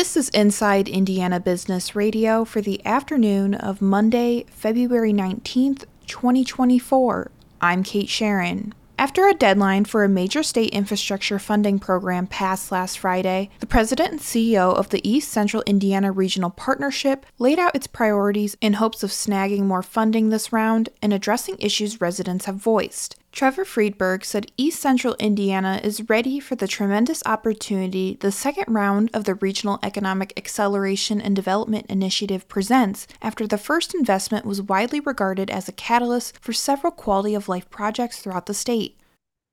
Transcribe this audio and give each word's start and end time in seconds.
This 0.00 0.16
is 0.16 0.30
Inside 0.30 0.88
Indiana 0.88 1.38
Business 1.38 1.94
Radio 1.94 2.46
for 2.46 2.62
the 2.62 2.80
afternoon 2.86 3.54
of 3.54 3.82
Monday, 3.82 4.46
February 4.48 5.12
19th, 5.12 5.84
2024. 6.06 7.30
I'm 7.60 7.82
Kate 7.82 8.08
Sharon. 8.08 8.72
After 8.98 9.28
a 9.28 9.34
deadline 9.34 9.84
for 9.84 10.02
a 10.02 10.08
major 10.08 10.42
state 10.42 10.70
infrastructure 10.70 11.38
funding 11.38 11.78
program 11.78 12.26
passed 12.26 12.72
last 12.72 12.98
Friday, 12.98 13.50
the 13.60 13.66
president 13.66 14.12
and 14.12 14.20
CEO 14.20 14.74
of 14.74 14.88
the 14.88 15.06
East 15.06 15.30
Central 15.30 15.62
Indiana 15.66 16.10
Regional 16.10 16.48
Partnership 16.48 17.26
laid 17.38 17.58
out 17.58 17.76
its 17.76 17.86
priorities 17.86 18.56
in 18.62 18.72
hopes 18.74 19.02
of 19.02 19.10
snagging 19.10 19.64
more 19.64 19.82
funding 19.82 20.30
this 20.30 20.50
round 20.50 20.88
and 21.02 21.12
addressing 21.12 21.56
issues 21.58 22.00
residents 22.00 22.46
have 22.46 22.56
voiced. 22.56 23.19
Trevor 23.32 23.64
Friedberg 23.64 24.24
said 24.24 24.50
East 24.56 24.80
Central 24.80 25.14
Indiana 25.18 25.80
is 25.82 26.08
ready 26.10 26.40
for 26.40 26.56
the 26.56 26.66
tremendous 26.66 27.22
opportunity 27.24 28.18
the 28.20 28.32
second 28.32 28.64
round 28.68 29.08
of 29.14 29.24
the 29.24 29.36
Regional 29.36 29.78
Economic 29.82 30.32
Acceleration 30.36 31.20
and 31.20 31.34
Development 31.34 31.86
Initiative 31.88 32.48
presents 32.48 33.06
after 33.22 33.46
the 33.46 33.56
first 33.56 33.94
investment 33.94 34.44
was 34.44 34.60
widely 34.60 35.00
regarded 35.00 35.48
as 35.48 35.68
a 35.68 35.72
catalyst 35.72 36.38
for 36.40 36.52
several 36.52 36.90
quality 36.90 37.34
of 37.34 37.48
life 37.48 37.70
projects 37.70 38.18
throughout 38.18 38.46
the 38.46 38.54
state. 38.54 38.98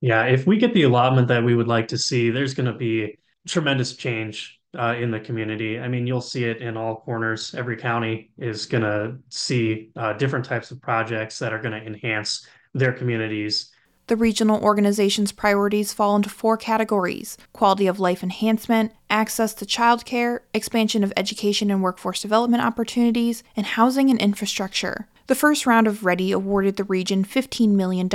Yeah, 0.00 0.24
if 0.24 0.46
we 0.46 0.56
get 0.56 0.74
the 0.74 0.82
allotment 0.84 1.28
that 1.28 1.44
we 1.44 1.54
would 1.54 1.68
like 1.68 1.88
to 1.88 1.98
see, 1.98 2.30
there's 2.30 2.54
going 2.54 2.72
to 2.72 2.78
be 2.78 3.18
tremendous 3.46 3.94
change 3.94 4.58
uh, 4.76 4.94
in 4.98 5.10
the 5.10 5.20
community. 5.20 5.78
I 5.78 5.86
mean, 5.88 6.06
you'll 6.06 6.20
see 6.20 6.44
it 6.44 6.58
in 6.58 6.76
all 6.76 6.96
corners. 6.96 7.54
Every 7.54 7.76
county 7.76 8.30
is 8.38 8.66
going 8.66 8.82
to 8.82 9.18
see 9.28 9.90
uh, 9.96 10.14
different 10.14 10.44
types 10.44 10.70
of 10.70 10.80
projects 10.80 11.38
that 11.38 11.52
are 11.52 11.60
going 11.60 11.78
to 11.78 11.86
enhance 11.86 12.46
their 12.74 12.92
communities. 12.92 13.70
The 14.08 14.16
regional 14.16 14.62
organization's 14.62 15.32
priorities 15.32 15.92
fall 15.92 16.14
into 16.14 16.30
four 16.30 16.56
categories 16.56 17.36
quality 17.52 17.88
of 17.88 17.98
life 17.98 18.22
enhancement, 18.22 18.92
access 19.10 19.52
to 19.54 19.66
childcare, 19.66 20.40
expansion 20.54 21.02
of 21.02 21.12
education 21.16 21.72
and 21.72 21.82
workforce 21.82 22.22
development 22.22 22.62
opportunities, 22.62 23.42
and 23.56 23.66
housing 23.66 24.08
and 24.08 24.20
infrastructure. 24.20 25.08
The 25.26 25.34
first 25.34 25.66
round 25.66 25.88
of 25.88 26.04
READI 26.04 26.30
awarded 26.32 26.76
the 26.76 26.84
region 26.84 27.24
$15 27.24 27.70
million, 27.70 28.08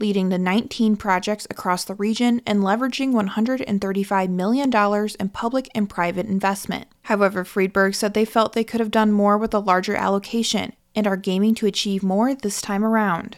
leading 0.00 0.30
to 0.30 0.38
19 0.38 0.96
projects 0.96 1.46
across 1.48 1.84
the 1.84 1.94
region 1.94 2.42
and 2.44 2.64
leveraging 2.64 3.12
$135 3.12 4.28
million 4.28 5.08
in 5.20 5.28
public 5.28 5.68
and 5.72 5.88
private 5.88 6.26
investment. 6.26 6.88
However, 7.02 7.44
Friedberg 7.44 7.94
said 7.94 8.14
they 8.14 8.24
felt 8.24 8.54
they 8.54 8.64
could 8.64 8.80
have 8.80 8.90
done 8.90 9.12
more 9.12 9.38
with 9.38 9.54
a 9.54 9.60
larger 9.60 9.94
allocation 9.94 10.72
and 10.96 11.06
are 11.06 11.16
gaming 11.16 11.54
to 11.54 11.66
achieve 11.66 12.02
more 12.02 12.34
this 12.34 12.60
time 12.60 12.84
around. 12.84 13.36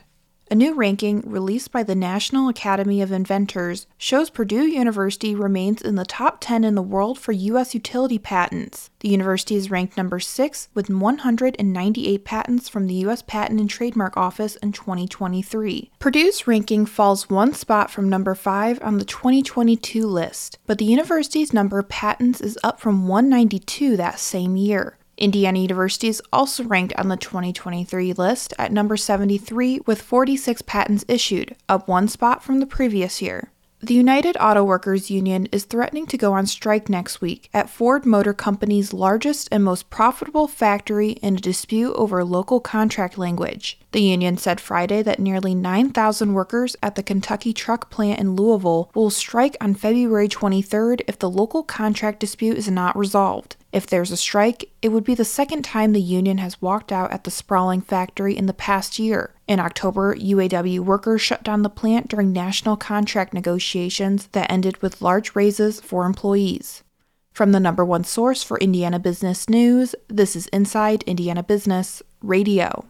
A 0.55 0.57
new 0.57 0.75
ranking 0.75 1.21
released 1.27 1.73
by 1.73 1.83
the 1.83 1.97
National 1.97 2.49
Academy 2.49 3.03
of 3.03 3.11
Inventors 3.11 3.89
shows 3.99 4.31
Purdue 4.31 4.63
University 4.63 5.35
remains 5.35 5.83
in 5.83 5.97
the 5.97 6.05
top 6.05 6.37
10 6.41 6.63
in 6.63 6.77
the 6.77 6.81
world 6.81 7.19
for 7.19 7.33
U.S. 7.33 7.75
utility 7.75 8.21
patents. 8.21 8.89
The 9.01 9.09
university 9.09 9.57
is 9.57 9.73
ranked 9.73 9.97
number 9.97 10.21
6 10.21 10.69
with 10.73 10.89
198 10.89 12.25
patents 12.25 12.69
from 12.69 12.87
the 12.87 12.95
U.S. 12.95 13.21
Patent 13.23 13.59
and 13.59 13.69
Trademark 13.69 14.17
Office 14.17 14.55
in 14.55 14.71
2023. 14.71 15.91
Purdue's 15.99 16.47
ranking 16.47 16.87
falls 16.87 17.29
one 17.29 17.53
spot 17.53 17.91
from 17.91 18.09
number 18.09 18.37
5 18.37 18.81
on 18.81 18.99
the 18.99 19.05
2022 19.05 20.07
list, 20.07 20.59
but 20.69 20.79
the 20.79 20.85
university's 20.85 21.53
number 21.53 21.81
of 21.81 21.89
patents 21.89 22.41
is 22.41 22.57
up 22.63 22.79
from 22.79 23.09
192 23.09 23.97
that 23.97 24.21
same 24.21 24.55
year. 24.55 24.99
Indiana 25.17 25.61
University 25.61 26.09
is 26.09 26.23
also 26.33 26.65
ranked 26.65 26.95
on 26.97 27.09
the 27.09 27.17
2023 27.17 28.13
list 28.15 28.53
at 28.59 28.73
number 28.73 28.97
73 28.97 29.81
with 29.87 30.03
46 30.03 30.63
patents 30.63 31.05
issued, 31.09 31.55
up 31.69 31.87
one 31.87 32.09
spot 32.09 32.43
from 32.43 32.61
the 32.61 32.67
previous 32.67 33.23
year. 33.23 33.51
The 33.85 33.93
United 33.93 34.39
Auto 34.41 34.65
Workers 34.65 35.11
Union 35.11 35.47
is 35.53 35.65
threatening 35.65 36.07
to 36.07 36.17
go 36.17 36.33
on 36.33 36.47
strike 36.47 36.89
next 36.89 37.21
week 37.21 37.51
at 37.53 37.69
Ford 37.69 38.07
Motor 38.07 38.33
Company's 38.33 38.95
largest 38.95 39.47
and 39.53 39.63
most 39.63 39.91
profitable 39.91 40.49
factory 40.49 41.11
in 41.21 41.37
a 41.37 41.41
dispute 41.41 41.93
over 41.93 42.25
local 42.25 42.61
contract 42.61 43.19
language. 43.19 43.79
The 43.93 44.01
union 44.01 44.39
said 44.39 44.59
Friday 44.59 45.03
that 45.03 45.21
nearly 45.21 45.55
9,000 45.55 46.33
workers 46.33 46.77
at 46.83 46.95
the 46.95 47.03
Kentucky 47.03 47.53
truck 47.53 47.91
plant 47.91 48.21
in 48.21 48.35
Louisville 48.35 48.91
will 48.95 49.11
strike 49.11 49.55
on 49.61 49.75
February 49.75 50.29
23rd 50.29 51.03
if 51.07 51.19
the 51.19 51.29
local 51.29 51.63
contract 51.63 52.21
dispute 52.21 52.57
is 52.57 52.71
not 52.71 52.97
resolved. 52.97 53.57
If 53.75 53.89
there's 53.89 54.13
a 54.13 54.17
strike, 54.17 54.71
it 54.83 54.91
would 54.91 55.03
be 55.03 55.17
the 55.17 55.25
second 55.25 55.65
time 55.65 55.93
the 55.93 56.01
union 56.01 56.39
has 56.39 56.63
walked 56.63 56.93
out 56.93 57.11
at 57.11 57.25
the 57.25 57.31
sprawling 57.33 57.81
factory 57.81 58.37
in 58.37 58.47
the 58.47 58.53
past 58.53 59.01
year. 59.01 59.35
In 59.49 59.59
October, 59.59 60.15
UAW 60.15 60.79
workers 60.79 61.21
shut 61.21 61.43
down 61.43 61.63
the 61.63 61.69
plant 61.69 62.07
during 62.07 62.33
national 62.33 62.77
contract 62.77 63.35
negotiations 63.35 64.29
that 64.29 64.49
ended 64.49 64.81
with 64.81 65.03
large 65.03 65.35
raises 65.35 65.81
for 65.81 66.07
employees. 66.07 66.85
From 67.33 67.51
the 67.51 67.59
number 67.59 67.85
one 67.85 68.05
source 68.05 68.45
for 68.45 68.61
Indiana 68.61 69.01
business 69.01 69.49
news, 69.49 69.97
this 70.07 70.37
is 70.37 70.47
Inside 70.53 71.03
Indiana 71.03 71.43
Business 71.43 72.01
Radio. 72.23 72.85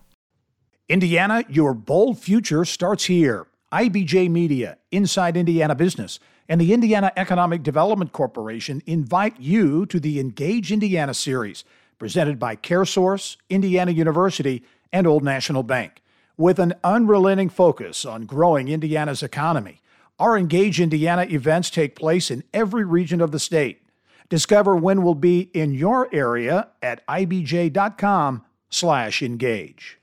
Indiana, 0.90 1.44
your 1.48 1.72
bold 1.72 2.18
future 2.18 2.66
starts 2.66 3.06
here. 3.06 3.46
IBJ 3.72 4.28
Media, 4.28 4.76
Inside 4.92 5.38
Indiana 5.38 5.74
Business 5.74 6.20
and 6.48 6.60
the 6.60 6.72
Indiana 6.72 7.12
Economic 7.16 7.62
Development 7.62 8.12
Corporation 8.12 8.82
invite 8.86 9.40
you 9.40 9.86
to 9.86 9.98
the 9.98 10.20
Engage 10.20 10.70
Indiana 10.72 11.14
series, 11.14 11.64
presented 11.98 12.38
by 12.38 12.56
CareSource, 12.56 13.38
Indiana 13.48 13.92
University, 13.92 14.62
and 14.92 15.06
Old 15.06 15.24
National 15.24 15.62
Bank. 15.62 16.02
With 16.36 16.58
an 16.58 16.74
unrelenting 16.82 17.48
focus 17.48 18.04
on 18.04 18.26
growing 18.26 18.68
Indiana's 18.68 19.22
economy, 19.22 19.80
our 20.18 20.36
Engage 20.36 20.80
Indiana 20.80 21.26
events 21.30 21.70
take 21.70 21.96
place 21.96 22.30
in 22.30 22.44
every 22.52 22.84
region 22.84 23.20
of 23.20 23.30
the 23.30 23.38
state. 23.38 23.82
Discover 24.28 24.76
when 24.76 25.02
we'll 25.02 25.14
be 25.14 25.50
in 25.54 25.74
your 25.74 26.08
area 26.12 26.68
at 26.82 27.06
ibj.com/engage. 27.06 29.98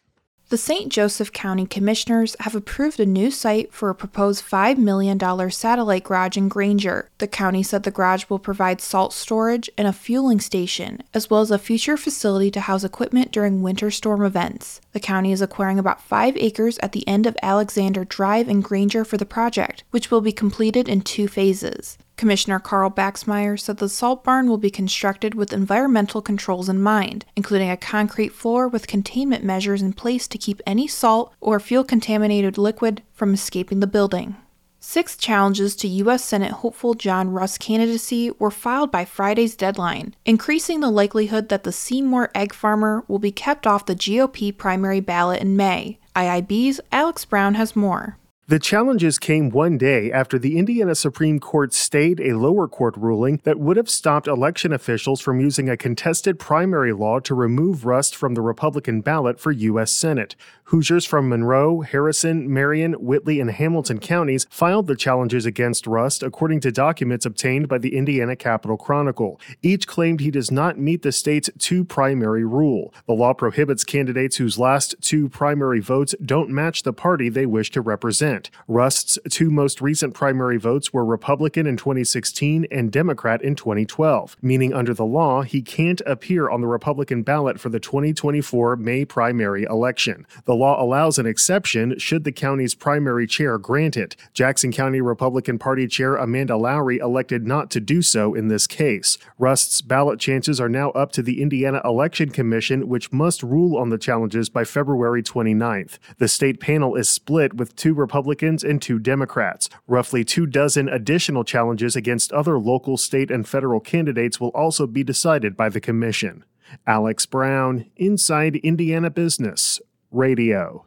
The 0.52 0.58
St. 0.58 0.92
Joseph 0.92 1.32
County 1.32 1.66
Commissioners 1.66 2.36
have 2.42 2.56
approved 2.56 3.00
a 3.00 3.06
new 3.06 3.32
site 3.32 3.72
for 3.72 3.90
a 3.90 3.96
proposed 3.96 4.44
$5 4.44 4.78
million 4.78 5.18
satellite 5.50 6.04
garage 6.04 6.36
in 6.36 6.50
Granger. 6.50 7.10
The 7.20 7.28
county 7.28 7.64
said 7.64 7.84
the 7.84 7.90
garage 7.90 8.26
will 8.28 8.38
provide 8.38 8.82
salt 8.82 9.14
storage 9.14 9.70
and 9.78 9.88
a 9.88 9.94
fueling 9.94 10.42
station, 10.42 11.04
as 11.14 11.30
well 11.30 11.40
as 11.40 11.52
a 11.52 11.58
future 11.58 11.96
facility 11.96 12.52
to 12.52 12.60
house 12.60 12.84
equipment 12.84 13.32
during 13.32 13.62
winter 13.62 13.90
storm 13.90 14.26
events. 14.26 14.82
The 14.92 15.00
county 15.00 15.32
is 15.32 15.42
acquiring 15.42 15.80
about 15.80 16.02
5 16.02 16.36
acres 16.36 16.78
at 16.80 16.92
the 16.92 17.08
end 17.08 17.26
of 17.26 17.38
Alexander 17.42 18.04
Drive 18.04 18.50
in 18.50 18.60
Granger 18.60 19.06
for 19.06 19.16
the 19.16 19.26
project, 19.26 19.86
which 19.92 20.12
will 20.12 20.20
be 20.20 20.34
completed 20.34 20.90
in 20.90 21.00
two 21.00 21.30
phases. 21.30 21.98
Commissioner 22.22 22.60
Carl 22.60 22.92
Baxmeyer 22.92 23.60
said 23.60 23.78
the 23.78 23.90
salt 23.90 24.24
barn 24.24 24.48
will 24.48 24.60
be 24.60 24.70
constructed 24.70 25.34
with 25.34 25.52
environmental 25.52 26.22
controls 26.22 26.70
in 26.70 26.80
mind, 26.80 27.26
including 27.36 27.72
a 27.72 27.76
concrete 27.76 28.32
floor 28.32 28.68
with 28.68 28.86
containment 28.86 29.44
measures 29.44 29.82
in 29.82 29.92
place 29.92 30.28
to 30.28 30.38
keep 30.38 30.62
any 30.68 30.88
salt 30.88 31.34
or 31.42 31.60
fuel 31.60 31.84
contaminated 31.84 32.60
liquid 32.60 33.02
from 33.12 33.34
escaping 33.34 33.80
the 33.80 33.88
building. 33.88 34.36
Six 34.80 35.18
challenges 35.18 35.76
to 35.78 35.88
U.S. 35.88 36.24
Senate 36.24 36.52
hopeful 36.52 36.94
John 36.94 37.32
Rust 37.32 37.60
candidacy 37.60 38.30
were 38.38 38.52
filed 38.52 38.92
by 38.92 39.04
Friday's 39.04 39.56
deadline, 39.56 40.16
increasing 40.24 40.80
the 40.80 40.92
likelihood 40.92 41.50
that 41.50 41.64
the 41.64 41.72
Seymour 41.72 42.30
egg 42.36 42.54
farmer 42.54 43.04
will 43.08 43.18
be 43.18 43.32
kept 43.32 43.66
off 43.66 43.88
the 43.88 43.96
GOP 43.96 44.56
primary 44.56 45.00
ballot 45.00 45.42
in 45.42 45.58
May. 45.58 45.98
IIB's 46.16 46.82
Alex 46.92 47.26
Brown 47.26 47.56
has 47.56 47.76
more. 47.76 48.20
The 48.52 48.60
challenges 48.60 49.18
came 49.18 49.50
one 49.50 49.78
day 49.78 50.12
after 50.12 50.38
the 50.38 50.58
Indiana 50.58 50.94
Supreme 50.94 51.40
Court 51.40 51.74
stayed 51.74 52.20
a 52.20 52.38
lower 52.38 52.68
court 52.68 52.98
ruling 52.98 53.40
that 53.46 53.58
would 53.58 53.78
have 53.78 53.90
stopped 53.90 54.28
election 54.28 54.74
officials 54.74 55.22
from 55.22 55.40
using 55.40 55.70
a 55.70 55.78
contested 55.78 56.38
primary 56.38 56.92
law 56.92 57.20
to 57.20 57.34
remove 57.34 57.86
Rust 57.86 58.14
from 58.14 58.34
the 58.34 58.42
Republican 58.42 59.00
ballot 59.00 59.40
for 59.40 59.54
U.S. 59.54 59.90
Senate. 59.94 60.36
Hoosiers 60.66 61.06
from 61.06 61.30
Monroe, 61.30 61.80
Harrison, 61.80 62.54
Marion, 62.54 62.94
Whitley, 62.94 63.40
and 63.40 63.52
Hamilton 63.52 64.00
counties 64.00 64.48
filed 64.50 64.88
the 64.88 64.98
challenges 64.98 65.46
against 65.46 65.88
Rust 65.88 66.22
according 66.22 66.60
to 66.62 66.74
documents 66.74 67.26
obtained 67.26 67.70
by 67.70 67.78
the 67.78 67.96
Indiana 67.96 68.36
Capital 68.36 68.76
Chronicle. 68.76 69.40
Each 69.62 69.88
claimed 69.88 70.20
he 70.20 70.32
does 70.32 70.52
not 70.52 70.78
meet 70.78 71.04
the 71.04 71.14
state's 71.14 71.50
two 71.58 71.86
primary 71.86 72.44
rule. 72.44 72.94
The 73.06 73.14
law 73.14 73.34
prohibits 73.34 73.86
candidates 73.86 74.38
whose 74.38 74.60
last 74.60 74.96
two 75.00 75.30
primary 75.30 75.80
votes 75.80 76.16
don't 76.22 76.50
match 76.50 76.84
the 76.84 76.94
party 76.94 77.30
they 77.30 77.46
wish 77.46 77.72
to 77.72 77.82
represent. 77.82 78.41
Rust's 78.68 79.20
two 79.30 79.52
most 79.52 79.82
recent 79.82 80.14
primary 80.14 80.58
votes 80.58 80.92
were 80.92 81.06
Republican 81.06 81.68
in 81.68 81.78
2016 81.78 82.66
and 82.72 82.92
Democrat 82.92 83.42
in 83.42 83.56
2012, 83.56 84.38
meaning 84.42 84.74
under 84.74 84.94
the 84.94 85.06
law 85.06 85.42
he 85.42 85.62
can't 85.62 86.02
appear 86.06 86.50
on 86.50 86.62
the 86.62 86.68
Republican 86.68 87.22
ballot 87.22 87.60
for 87.60 87.70
the 87.70 87.80
2024 87.80 88.76
May 88.78 89.06
primary 89.06 89.64
election. 89.64 90.26
The 90.46 90.56
law 90.56 90.82
allows 90.82 91.20
an 91.20 91.26
exception 91.26 91.98
should 92.00 92.24
the 92.24 92.32
county's 92.32 92.76
primary 92.76 93.28
chair 93.28 93.58
grant 93.58 93.98
it. 93.98 94.16
Jackson 94.34 94.72
County 94.72 95.02
Republican 95.02 95.60
Party 95.60 95.88
Chair 95.88 96.16
Amanda 96.16 96.58
Lowry 96.58 96.98
elected 96.98 97.46
not 97.46 97.70
to 97.72 97.80
do 97.80 98.02
so 98.02 98.34
in 98.34 98.48
this 98.48 98.68
case. 98.68 99.18
Rust's 99.38 99.82
ballot 99.82 100.20
chances 100.20 100.60
are 100.60 100.70
now 100.70 100.92
up 100.92 101.12
to 101.12 101.22
the 101.22 101.42
Indiana 101.42 101.82
Election 101.84 102.30
Commission, 102.30 102.88
which 102.88 103.12
must 103.12 103.44
rule 103.44 103.78
on 103.78 103.90
the 103.90 103.98
challenges 103.98 104.50
by 104.50 104.64
February 104.64 105.22
29th. 105.24 105.98
The 106.18 106.28
state 106.28 106.60
panel 106.60 106.96
is 106.96 107.10
split 107.10 107.54
with 107.56 107.76
two 107.76 107.94
Republican 107.94 108.31
Republicans 108.32 108.64
and 108.64 108.82
two 108.82 108.98
Democrats. 108.98 109.70
Roughly 109.88 110.24
two 110.24 110.46
dozen 110.46 110.88
additional 110.88 111.44
challenges 111.44 111.98
against 111.98 112.32
other 112.32 112.58
local, 112.58 112.96
state, 112.96 113.30
and 113.30 113.46
federal 113.46 113.82
candidates 113.82 114.40
will 114.40 114.52
also 114.56 114.88
be 114.88 115.04
decided 115.04 115.58
by 115.58 115.68
the 115.68 115.82
commission. 115.82 116.46
Alex 116.88 117.26
Brown, 117.26 117.92
Inside 117.98 118.56
Indiana 118.58 119.10
Business, 119.10 119.82
Radio. 120.12 120.86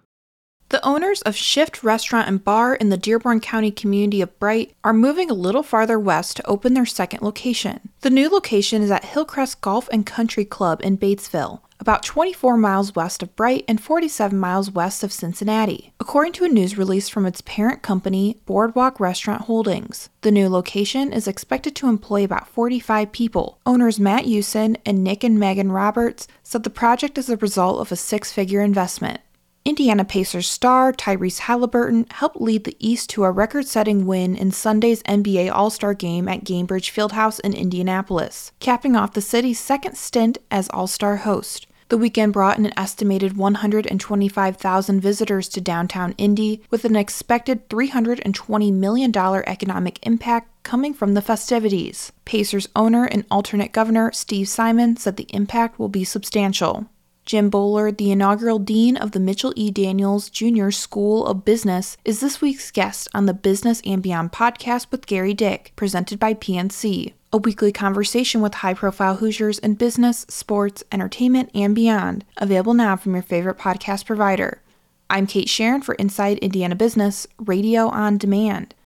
The 0.70 0.82
owners 0.82 1.20
of 1.22 1.36
Shift 1.36 1.84
Restaurant 1.84 2.26
and 2.26 2.42
Bar 2.42 2.76
in 2.76 2.88
the 2.88 2.96
Dearborn 2.96 3.40
County 3.40 3.70
community 3.70 4.22
of 4.22 4.38
Bright 4.38 4.74
are 4.82 4.94
moving 4.94 5.30
a 5.30 5.34
little 5.34 5.62
farther 5.62 6.00
west 6.00 6.38
to 6.38 6.46
open 6.46 6.72
their 6.72 6.86
second 6.86 7.20
location. 7.20 7.90
The 8.00 8.08
new 8.08 8.30
location 8.30 8.80
is 8.80 8.90
at 8.90 9.04
Hillcrest 9.04 9.60
Golf 9.60 9.90
and 9.92 10.06
Country 10.06 10.46
Club 10.46 10.80
in 10.82 10.96
Batesville, 10.96 11.60
about 11.84 12.02
24 12.02 12.56
miles 12.56 12.94
west 12.94 13.22
of 13.22 13.36
Bright 13.36 13.62
and 13.68 13.78
47 13.78 14.38
miles 14.38 14.70
west 14.70 15.04
of 15.04 15.12
Cincinnati, 15.12 15.92
according 16.00 16.32
to 16.32 16.46
a 16.46 16.48
news 16.48 16.78
release 16.78 17.10
from 17.10 17.26
its 17.26 17.42
parent 17.42 17.82
company, 17.82 18.40
Boardwalk 18.46 18.98
Restaurant 18.98 19.42
Holdings. 19.42 20.08
The 20.22 20.30
new 20.30 20.48
location 20.48 21.12
is 21.12 21.28
expected 21.28 21.76
to 21.76 21.88
employ 21.88 22.24
about 22.24 22.48
45 22.48 23.12
people. 23.12 23.58
Owners 23.66 24.00
Matt 24.00 24.26
Usen 24.26 24.78
and 24.86 25.04
Nick 25.04 25.22
and 25.22 25.38
Megan 25.38 25.70
Roberts 25.70 26.26
said 26.42 26.62
the 26.62 26.70
project 26.70 27.18
is 27.18 27.28
a 27.28 27.36
result 27.36 27.80
of 27.80 27.92
a 27.92 27.96
six 27.96 28.32
figure 28.32 28.62
investment. 28.62 29.20
Indiana 29.66 30.06
Pacers 30.06 30.48
star 30.48 30.90
Tyrese 30.90 31.40
Haliburton 31.40 32.10
helped 32.12 32.40
lead 32.40 32.64
the 32.64 32.78
East 32.78 33.10
to 33.10 33.24
a 33.24 33.30
record 33.30 33.66
setting 33.66 34.06
win 34.06 34.36
in 34.36 34.52
Sunday's 34.52 35.02
NBA 35.02 35.52
All 35.52 35.68
Star 35.68 35.92
game 35.92 36.28
at 36.28 36.44
Gainbridge 36.44 36.90
Fieldhouse 36.90 37.40
in 37.40 37.52
Indianapolis, 37.52 38.52
capping 38.58 38.96
off 38.96 39.12
the 39.12 39.20
city's 39.20 39.60
second 39.60 39.98
stint 39.98 40.38
as 40.50 40.70
All 40.70 40.86
Star 40.86 41.16
host. 41.16 41.66
The 41.88 41.98
weekend 41.98 42.32
brought 42.32 42.58
in 42.58 42.66
an 42.66 42.72
estimated 42.78 43.36
125,000 43.36 45.00
visitors 45.00 45.48
to 45.50 45.60
downtown 45.60 46.14
Indy, 46.16 46.62
with 46.70 46.84
an 46.84 46.96
expected 46.96 47.68
$320 47.68 48.72
million 48.72 49.14
economic 49.14 49.98
impact 50.06 50.48
coming 50.62 50.94
from 50.94 51.14
the 51.14 51.22
festivities. 51.22 52.10
Pacers 52.24 52.68
owner 52.74 53.04
and 53.04 53.26
alternate 53.30 53.72
governor 53.72 54.10
Steve 54.12 54.48
Simon 54.48 54.96
said 54.96 55.16
the 55.16 55.26
impact 55.30 55.78
will 55.78 55.90
be 55.90 56.04
substantial. 56.04 56.86
Jim 57.26 57.48
Bullard, 57.48 57.96
the 57.96 58.10
inaugural 58.10 58.58
dean 58.58 58.96
of 58.96 59.12
the 59.12 59.20
Mitchell 59.20 59.54
E. 59.56 59.70
Daniels 59.70 60.28
Jr. 60.28 60.70
School 60.70 61.26
of 61.26 61.44
Business, 61.44 61.96
is 62.04 62.20
this 62.20 62.42
week's 62.42 62.70
guest 62.70 63.08
on 63.14 63.24
the 63.24 63.32
Business 63.32 63.80
and 63.86 64.02
Beyond 64.02 64.32
podcast 64.32 64.90
with 64.90 65.06
Gerry 65.06 65.32
Dick, 65.32 65.72
presented 65.74 66.18
by 66.18 66.34
PNC. 66.34 67.14
A 67.34 67.36
weekly 67.36 67.72
conversation 67.72 68.42
with 68.42 68.54
high 68.54 68.74
profile 68.74 69.16
Hoosiers 69.16 69.58
in 69.58 69.74
business, 69.74 70.24
sports, 70.28 70.84
entertainment, 70.92 71.50
and 71.52 71.74
beyond. 71.74 72.24
Available 72.36 72.74
now 72.74 72.94
from 72.94 73.14
your 73.14 73.24
favorite 73.24 73.58
podcast 73.58 74.06
provider. 74.06 74.62
I'm 75.10 75.26
Kate 75.26 75.48
Sharon 75.48 75.82
for 75.82 75.96
Inside 75.96 76.38
Indiana 76.38 76.76
Business, 76.76 77.26
radio 77.40 77.88
on 77.88 78.18
demand. 78.18 78.76